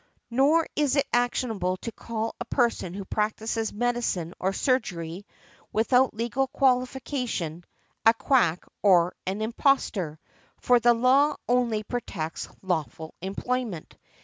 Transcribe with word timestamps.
Nor 0.31 0.65
is 0.75 0.95
it 0.95 1.05
actionable 1.13 1.77
to 1.77 1.91
call 1.91 2.33
a 2.39 2.45
person 2.45 2.95
who 2.95 3.05
practises 3.05 3.71
medicine 3.71 4.33
or 4.39 4.51
surgery, 4.51 5.27
without 5.71 6.15
legal 6.15 6.47
qualification, 6.47 7.63
a 8.03 8.11
"quack 8.15 8.65
or 8.81 9.13
an 9.27 9.37
|134| 9.41 9.41
impostor," 9.43 10.19
for 10.57 10.79
the 10.79 10.95
law 10.95 11.35
only 11.47 11.83
protects 11.83 12.49
lawful 12.63 13.13
employment. 13.21 13.95